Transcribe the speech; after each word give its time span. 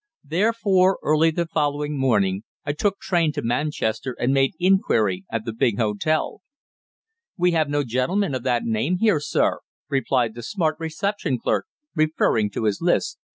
Therefore, 0.25 0.97
early 1.03 1.29
the 1.29 1.45
following 1.45 1.95
morning, 1.95 2.41
I 2.65 2.73
took 2.73 2.97
train 2.97 3.31
to 3.33 3.43
Manchester, 3.43 4.15
and 4.19 4.33
made 4.33 4.55
inquiry 4.57 5.25
at 5.31 5.45
the 5.45 5.53
big 5.53 5.77
hotel. 5.77 6.41
"We 7.37 7.51
have 7.51 7.69
no 7.69 7.83
gentleman 7.83 8.33
of 8.33 8.41
that 8.41 8.63
name 8.63 8.97
here, 8.97 9.19
sir," 9.19 9.59
replied 9.89 10.33
the 10.33 10.41
smart 10.41 10.77
reception 10.79 11.37
clerk, 11.37 11.67
referring 11.93 12.49
to 12.49 12.63
his 12.63 12.81
list. 12.81 13.19